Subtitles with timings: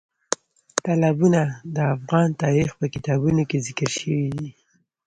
[0.83, 1.41] تالابونه
[1.75, 4.49] د افغان تاریخ په کتابونو کې ذکر شوي دي.